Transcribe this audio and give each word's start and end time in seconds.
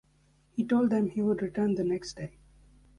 He 0.49 0.65
told 0.65 0.89
them 0.89 1.05
he 1.05 1.21
would 1.21 1.43
return 1.43 1.75
the 1.75 1.83
next 1.83 2.15
day. 2.17 2.39